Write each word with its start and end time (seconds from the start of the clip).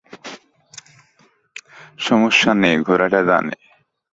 সমস্যা 1.99 2.51
নেই, 2.53 2.75
ঘোড়াটা 2.81 3.21
জানে। 3.23 3.55